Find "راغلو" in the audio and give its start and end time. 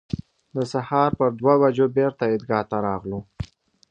2.87-3.19